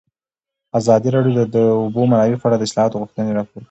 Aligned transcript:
ازادي 0.79 1.09
راډیو 1.15 1.35
د 1.37 1.41
د 1.55 1.57
اوبو 1.81 2.01
منابع 2.09 2.37
په 2.39 2.45
اړه 2.47 2.57
د 2.57 2.63
اصلاحاتو 2.67 3.01
غوښتنې 3.01 3.31
راپور 3.37 3.51
کړې. 3.53 3.59